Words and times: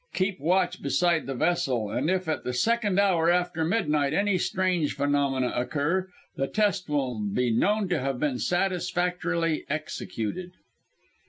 Keep 0.15 0.39
watch 0.39 0.81
beside 0.81 1.27
the 1.27 1.35
vessel, 1.35 1.91
and 1.91 2.09
if, 2.09 2.27
at 2.27 2.43
the 2.43 2.53
second 2.53 2.99
hour 2.99 3.29
after 3.29 3.63
midnight, 3.63 4.15
any 4.15 4.35
strange 4.39 4.95
phenomena 4.95 5.53
occur, 5.55 6.07
the 6.35 6.47
test 6.47 6.89
will 6.89 7.19
be 7.19 7.51
known 7.51 7.87
to 7.89 7.99
have 7.99 8.19
been 8.19 8.39
satisfactorily 8.39 9.63
executed. 9.69 10.53